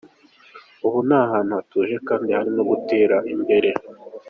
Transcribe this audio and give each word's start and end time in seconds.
Ubu 0.85 0.99
ni 1.07 1.15
ahantu 1.21 1.51
hatuje, 1.57 1.95
kandi 2.07 2.29
harimo 2.37 2.61
gutera 2.71 3.17
imbere. 3.33 3.69